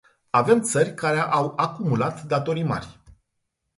[0.31, 2.99] Avem țări care au acumulat datorii mari.